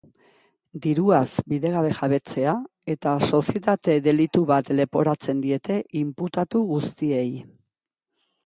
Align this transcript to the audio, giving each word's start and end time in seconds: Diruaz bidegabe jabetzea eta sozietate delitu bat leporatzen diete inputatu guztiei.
Diruaz 0.83 1.41
bidegabe 1.51 1.91
jabetzea 1.97 2.55
eta 2.93 3.13
sozietate 3.27 3.99
delitu 4.09 4.43
bat 4.53 4.73
leporatzen 4.81 5.45
diete 5.45 5.79
inputatu 6.05 6.67
guztiei. 6.75 7.31